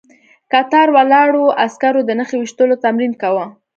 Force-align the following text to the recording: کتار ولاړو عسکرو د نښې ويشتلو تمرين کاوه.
کتار 0.51 0.87
ولاړو 0.95 1.43
عسکرو 1.65 2.01
د 2.05 2.11
نښې 2.19 2.37
ويشتلو 2.39 2.81
تمرين 2.83 3.13
کاوه. 3.21 3.45